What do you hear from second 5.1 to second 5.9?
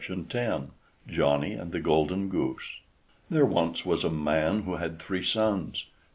sons.